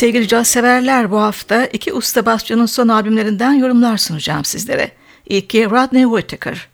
Sevgili 0.00 0.28
caz 0.28 0.48
severler 0.48 1.10
bu 1.10 1.20
hafta 1.20 1.66
iki 1.66 1.92
usta 1.92 2.26
basçının 2.26 2.66
son 2.66 2.88
albümlerinden 2.88 3.52
yorumlar 3.52 3.96
sunacağım 3.96 4.44
sizlere. 4.44 4.92
İlki 5.26 5.70
Rodney 5.70 6.02
Whittaker. 6.02 6.68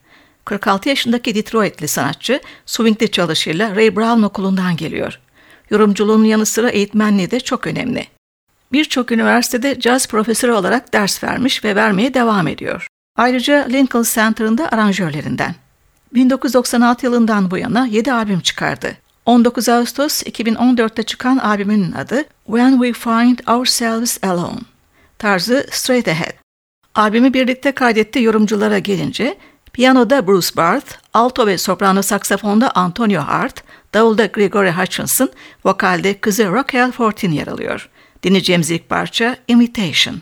46 0.45 0.89
yaşındaki 0.89 1.35
Detroitli 1.35 1.89
sanatçı 1.89 2.41
swingli 2.67 3.11
çalışıyla 3.11 3.77
Ray 3.77 3.97
Brown 3.97 4.23
okulundan 4.23 4.77
geliyor. 4.77 5.21
Yorumculuğun 5.71 6.25
yanı 6.25 6.47
sıra 6.47 6.69
eğitmenliği 6.69 7.31
de 7.31 7.41
çok 7.41 7.67
önemli. 7.67 8.07
Birçok 8.73 9.13
üniversitede 9.13 9.81
caz 9.81 10.09
profesörü 10.09 10.53
olarak 10.53 10.93
ders 10.93 11.25
vermiş 11.25 11.65
ve 11.65 11.77
vermeye 11.77 12.15
devam 12.15 12.49
ediyor. 12.49 12.87
Ayrıca 13.17 13.67
Lincoln 13.71 14.05
Center'ın 14.15 14.59
da 14.59 14.69
aranjörlerinden. 14.69 15.55
1996 16.15 17.07
yılından 17.07 17.51
bu 17.51 17.59
yana 17.59 17.87
7 17.87 18.13
albüm 18.13 18.41
çıkardı. 18.41 19.06
19 19.27 19.69
Ağustos 19.69 20.23
2014'te 20.23 21.03
çıkan 21.03 21.39
albümün 21.39 21.93
adı 21.93 22.25
When 22.47 22.71
We 22.71 22.93
Find 22.93 23.39
Ourselves 23.49 24.25
Alone. 24.25 24.61
Tarzı 25.19 25.67
Straight 25.71 26.09
Ahead. 26.09 26.33
Albümü 26.95 27.35
birlikte 27.35 27.73
kaydetti 27.73 28.23
yorumculara 28.23 28.79
gelince 28.79 29.39
piyanoda 29.73 30.27
Bruce 30.27 30.57
Barth, 30.57 30.95
alto 31.15 31.47
ve 31.47 31.59
soprano 31.59 32.03
saksafonda 32.03 32.71
Antonio 32.71 33.23
Hart, 33.23 33.65
davulda 33.95 34.27
Gregory 34.27 34.71
Hutchinson, 34.71 35.31
vokalde 35.65 36.15
kızı 36.15 36.53
Raquel 36.53 36.93
Fortin 36.93 37.33
yer 37.33 37.47
alıyor. 37.47 37.89
Dinleyeceğimiz 38.23 38.71
ilk 38.71 38.89
parça 38.89 39.37
Imitation. 39.49 40.17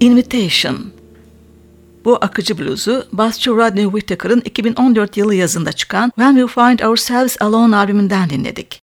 Invitation. 0.00 0.92
Bu 2.04 2.18
akıcı 2.20 2.58
bluzu 2.58 3.06
basçı 3.12 3.50
Rodney 3.50 3.84
Whittaker'ın 3.84 4.40
2014 4.40 5.16
yılı 5.16 5.34
yazında 5.34 5.72
çıkan 5.72 6.12
When 6.16 6.36
We 6.36 6.46
Find 6.46 6.80
Ourselves 6.80 7.42
Alone 7.42 7.76
albümünden 7.76 8.30
dinledik. 8.30 8.80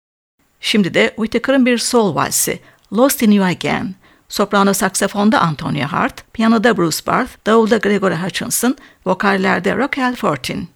Şimdi 0.61 0.95
de 0.95 1.09
Whittaker'ın 1.17 1.67
bir 1.67 1.79
soul 1.79 2.15
valsi 2.15 2.61
Lost 2.93 3.23
in 3.23 3.31
You 3.31 3.47
Again. 3.47 3.95
Soprano 4.29 4.73
saksafonda 4.73 5.41
Antonia 5.41 5.93
Hart, 5.93 6.33
piyanoda 6.33 6.77
Bruce 6.77 7.07
Barth, 7.07 7.47
davulda 7.47 7.77
Gregory 7.77 8.15
Hutchinson, 8.15 8.77
vokallerde 9.07 9.77
Raquel 9.77 10.17
Fortin. 10.17 10.69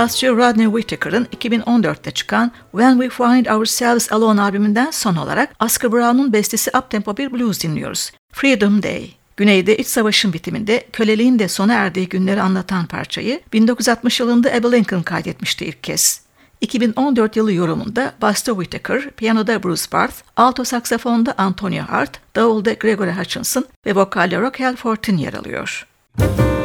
Basçı 0.00 0.28
Rodney 0.36 0.66
Whittaker'ın 0.66 1.24
2014'te 1.24 2.10
çıkan 2.10 2.52
When 2.70 3.00
We 3.00 3.08
Find 3.08 3.46
Ourselves 3.46 4.12
Alone 4.12 4.40
albümünden 4.40 4.90
son 4.90 5.16
olarak 5.16 5.50
Oscar 5.64 5.92
Brown'un 5.92 6.32
bestesi 6.32 6.70
uptempo 6.78 7.16
bir 7.16 7.32
blues 7.32 7.62
dinliyoruz. 7.62 8.12
Freedom 8.32 8.82
Day. 8.82 9.10
Güneyde 9.36 9.76
iç 9.76 9.86
savaşın 9.86 10.32
bitiminde 10.32 10.84
köleliğin 10.92 11.38
de 11.38 11.48
sona 11.48 11.74
erdiği 11.74 12.08
günleri 12.08 12.42
anlatan 12.42 12.86
parçayı 12.86 13.40
1960 13.52 14.20
yılında 14.20 14.50
Abe 14.50 14.72
Lincoln 14.72 15.02
kaydetmişti 15.02 15.64
ilk 15.64 15.82
kez. 15.82 16.20
2014 16.60 17.36
yılı 17.36 17.52
yorumunda 17.52 18.12
Buster 18.22 18.52
Whittaker, 18.52 19.10
piyanoda 19.10 19.62
Bruce 19.62 19.92
Barth, 19.92 20.14
alto 20.36 20.64
saksafonda 20.64 21.34
Antonio 21.38 21.84
Hart, 21.84 22.20
davulda 22.36 22.72
Gregory 22.72 23.12
Hutchinson 23.12 23.64
ve 23.86 23.94
vokalde 23.94 24.40
Raquel 24.40 24.76
Fortin 24.76 25.16
yer 25.16 25.34
alıyor. 25.34 25.86
Müzik 26.18 26.59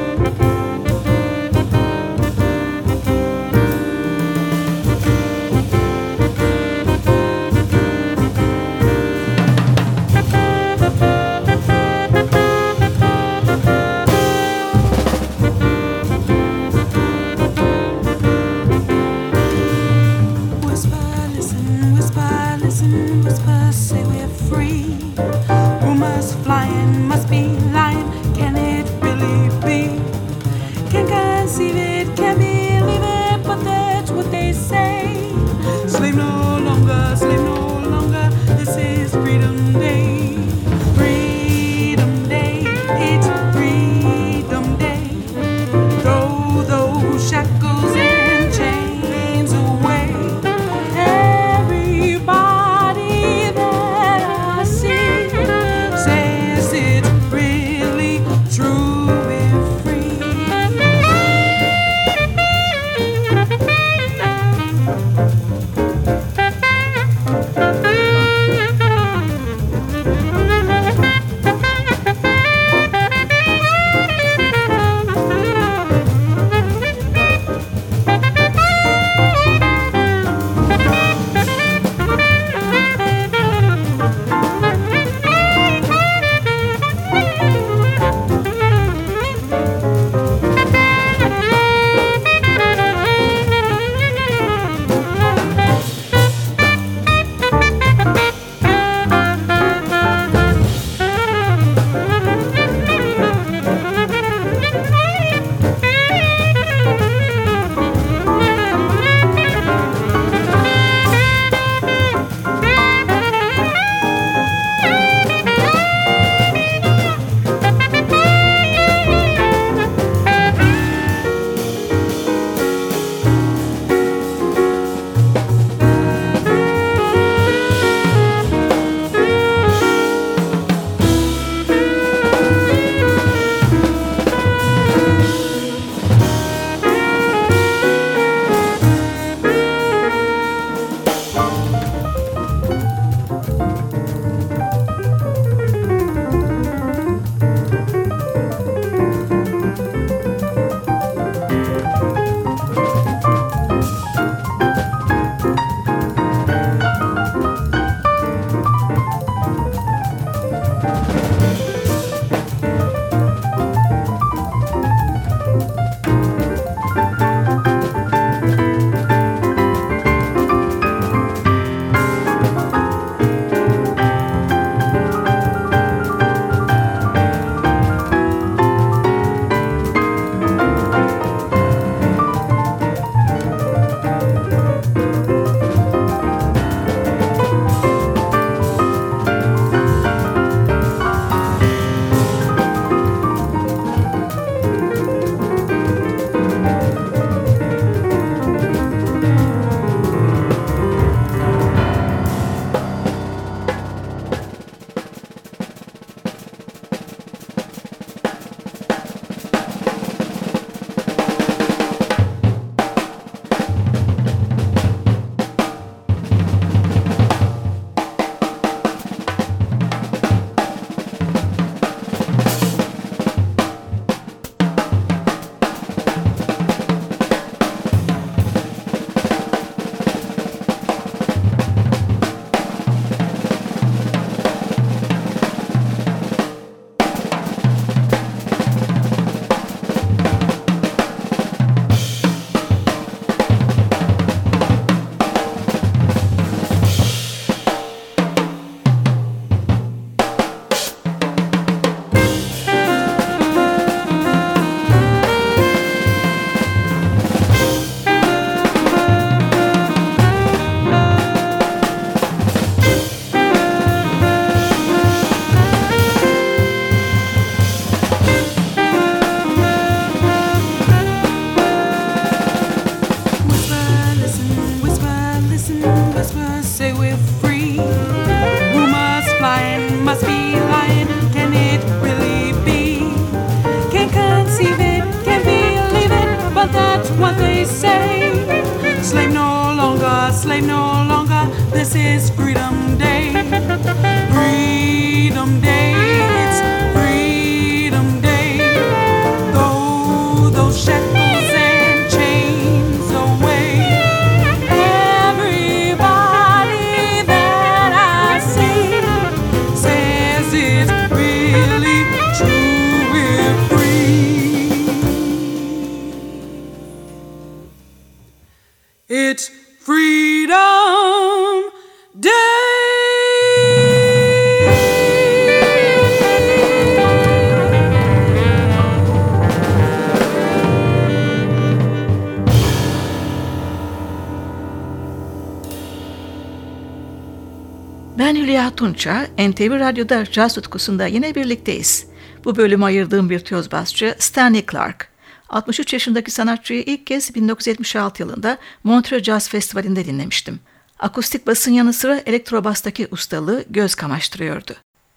Tunça, 338.78 339.28
NTV 339.38 339.80
Radyo'da 339.80 340.26
caz 340.32 340.56
tutkusunda 340.56 341.06
yine 341.06 341.36
birlikteyiz. 341.36 342.06
Bu 342.46 342.56
bölümü 342.56 342.86
ayırdığım 342.86 343.30
virtüöz 343.30 343.72
basçı 343.72 344.16
Stanley 344.20 344.66
Clark. 344.72 345.10
63 345.50 345.94
yaşındaki 345.94 346.32
sanatçıyı 346.32 346.84
ilk 346.84 347.08
kez 347.08 347.36
1976 347.36 348.24
yılında 348.24 348.58
Montreux 348.84 349.24
Jazz 349.24 349.50
Festivali'nde 349.50 350.06
dinlemiştim. 350.06 350.60
Akustik 351.00 351.48
basın 351.48 351.72
yanı 351.72 351.94
sıra 351.94 352.18
elektrobastaki 352.26 353.08
ustalığı 353.12 353.66
göz 353.70 353.96
kamaştırıyordu. 353.96 354.72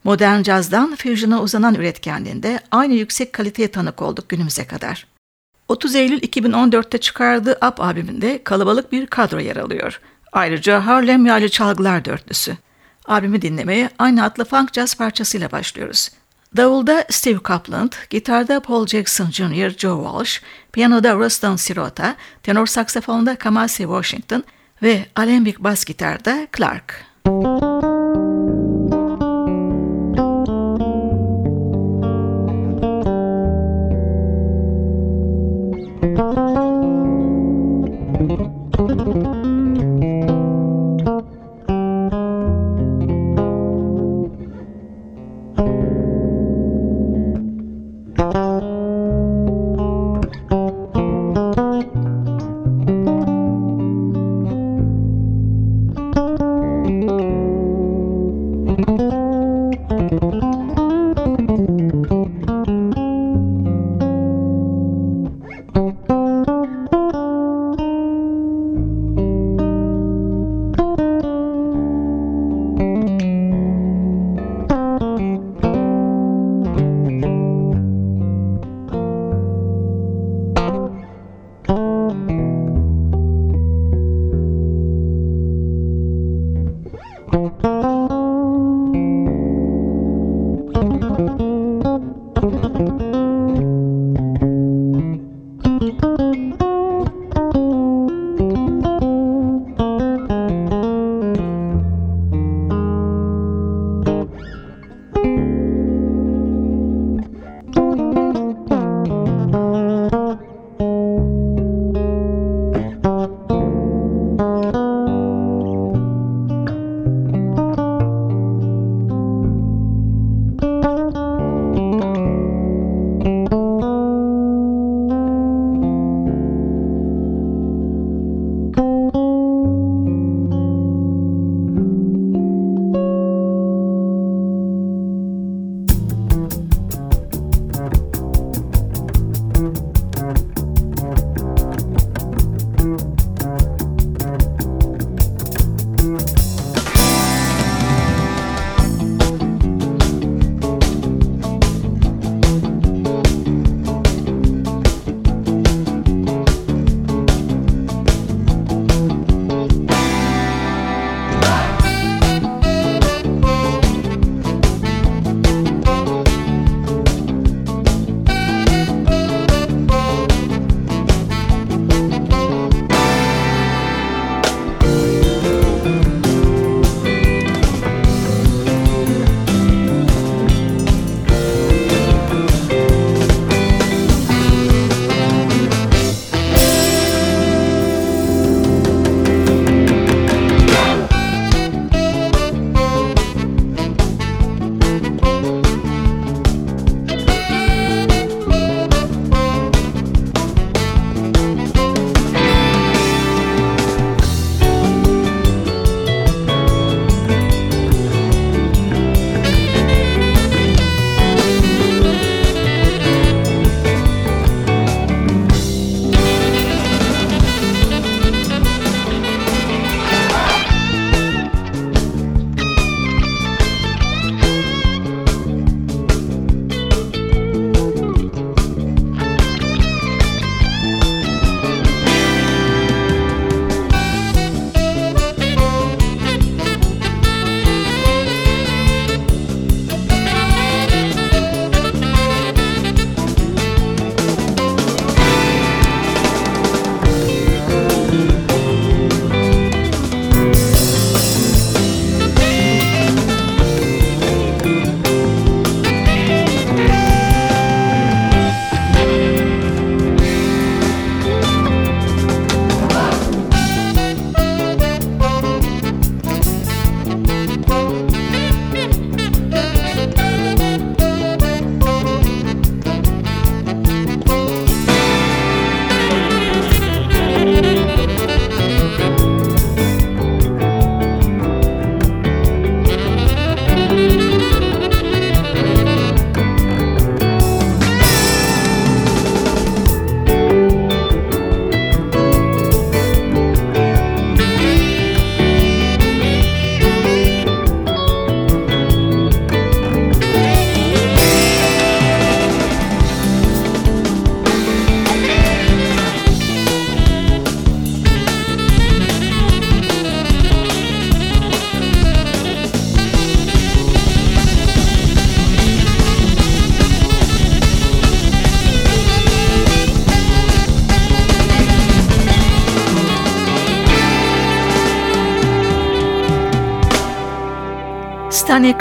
Modern 0.04 0.42
cazdan 0.42 0.96
fusion'a 0.96 1.42
uzanan 1.42 1.74
üretkenliğinde 1.74 2.60
aynı 2.70 2.94
yüksek 2.94 3.32
kaliteye 3.32 3.68
tanık 3.68 4.02
olduk 4.02 4.28
günümüze 4.28 4.66
kadar. 4.66 5.06
30 5.68 5.94
Eylül 5.94 6.18
2014'te 6.18 6.98
çıkardığı 6.98 7.52
Up 7.52 7.80
albümünde 7.80 8.44
kalabalık 8.44 8.92
bir 8.92 9.06
kadro 9.06 9.40
yer 9.40 9.56
alıyor. 9.56 10.00
Ayrıca 10.32 10.86
Harlem 10.86 11.26
Yaylı 11.26 11.48
Çalgılar 11.48 12.04
Dörtlüsü. 12.04 12.56
Albümü 13.08 13.42
dinlemeye 13.42 13.90
aynı 13.98 14.24
adlı 14.24 14.44
funk 14.44 14.74
jazz 14.74 14.94
parçasıyla 14.94 15.52
başlıyoruz. 15.52 16.10
Davulda 16.56 17.04
Steve 17.10 17.38
Copeland, 17.44 17.92
gitarda 18.10 18.60
Paul 18.60 18.86
Jackson 18.86 19.30
Jr., 19.30 19.70
Joe 19.78 20.04
Walsh, 20.04 20.42
piyanoda 20.72 21.14
Ruston 21.14 21.56
Sirota, 21.56 22.16
tenor 22.42 22.66
saksafonda 22.66 23.36
Kamasi 23.36 23.82
Washington 23.82 24.44
ve 24.82 25.06
alembik 25.16 25.58
bas 25.58 25.84
gitarda 25.84 26.46
Clark. 26.56 27.04
Müzik 27.26 27.87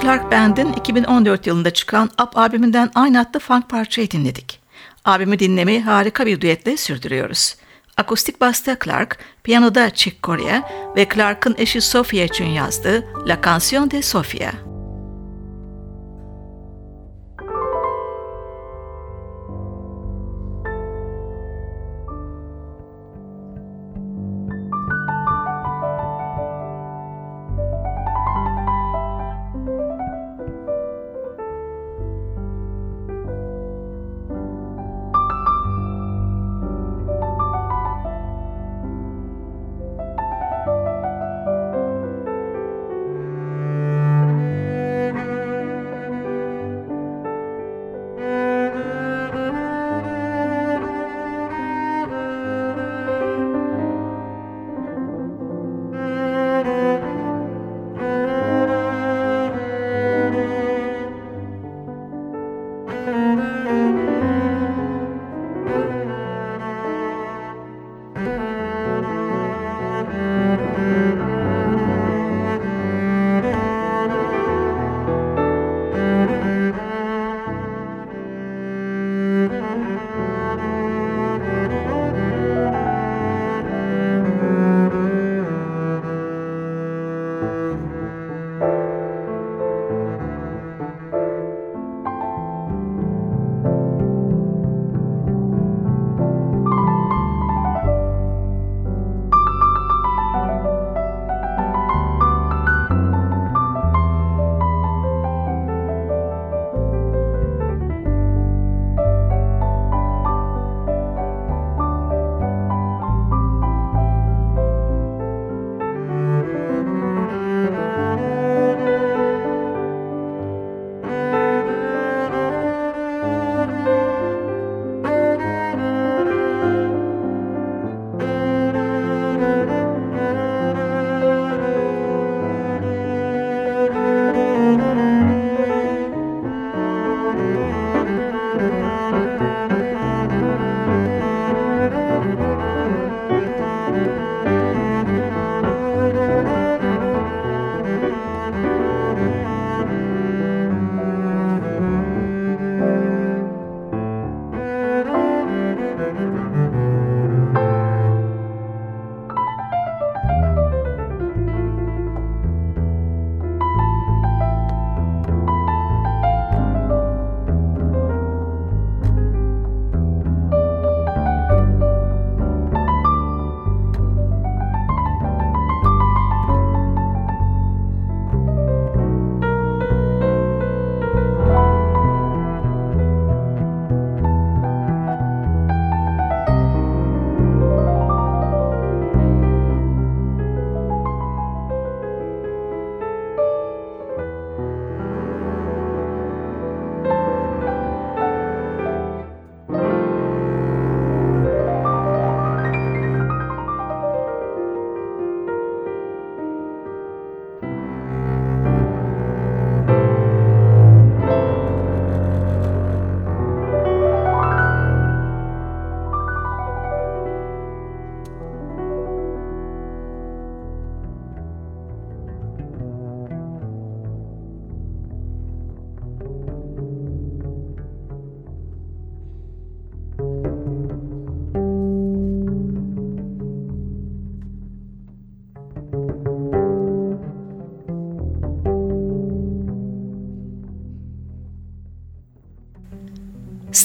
Clark 0.07 0.31
Band'in 0.31 0.73
2014 0.73 1.47
yılında 1.47 1.73
çıkan 1.73 2.09
Up 2.21 2.37
albümünden 2.37 2.89
aynı 2.95 3.19
adlı 3.19 3.39
funk 3.39 3.69
parçayı 3.69 4.11
dinledik. 4.11 4.59
Albümü 5.05 5.39
dinlemeyi 5.39 5.81
harika 5.81 6.25
bir 6.25 6.41
düetle 6.41 6.77
sürdürüyoruz. 6.77 7.55
Akustik 7.97 8.41
basta 8.41 8.77
Clark, 8.85 9.19
piyanoda 9.43 9.89
Chick 9.89 10.23
Corea 10.23 10.69
ve 10.95 11.07
Clark'ın 11.15 11.55
eşi 11.57 11.81
Sofia 11.81 12.23
için 12.23 12.45
yazdığı 12.45 13.05
La 13.27 13.41
Canción 13.41 13.91
de 13.91 14.01
Sofia. 14.01 14.51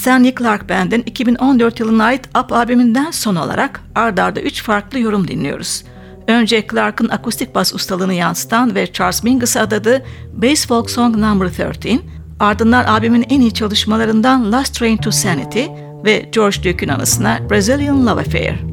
Stanley 0.03 0.35
Clark 0.35 0.69
Band'in 0.69 1.03
2014 1.07 1.81
yılına 1.81 2.05
ait 2.05 2.29
Up 2.39 2.53
albümünden 2.53 3.11
son 3.11 3.37
olarak 3.37 3.81
ardarda 3.95 4.23
arda 4.23 4.41
3 4.41 4.63
farklı 4.63 4.99
yorum 4.99 5.29
dinliyoruz. 5.29 5.85
Önce 6.29 6.67
Clark'ın 6.71 7.09
akustik 7.09 7.55
bas 7.55 7.75
ustalığını 7.75 8.15
yansıtan 8.15 8.75
ve 8.75 8.93
Charles 8.93 9.25
Mingus'a 9.25 9.61
adadığı 9.61 10.03
Bass 10.33 10.67
Folk 10.67 10.91
Song 10.91 11.17
No. 11.17 11.41
13, 11.41 12.01
ardından 12.41 12.85
albümün 12.85 13.27
en 13.31 13.41
iyi 13.41 13.55
çalışmalarından 13.55 14.53
Last 14.53 14.79
Train 14.79 14.97
to 14.97 15.11
Sanity 15.11 15.65
ve 16.05 16.29
George 16.33 16.57
Duke'un 16.57 16.89
anısına 16.89 17.51
Brazilian 17.51 18.07
Love 18.07 18.21
Affair. 18.21 18.72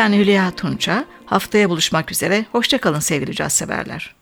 Ben 0.00 0.12
Hülya 0.12 0.50
Tunça. 0.50 1.04
Haftaya 1.26 1.70
buluşmak 1.70 2.12
üzere. 2.12 2.44
Hoşçakalın 2.52 3.00
sevgili 3.00 3.34
caz 3.34 3.52
severler. 3.52 4.14